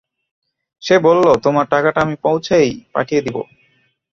[0.83, 3.37] সে বলল, তোমার টাকাটা আমি পৌঁছেই পাঠিয়ে দিব।